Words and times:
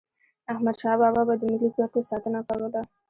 احمدشاه 0.51 0.97
بابا 1.01 1.21
به 1.27 1.33
د 1.37 1.41
ملي 1.51 1.69
ګټو 1.77 1.99
ساتنه 2.09 2.39
کوله. 2.47 2.81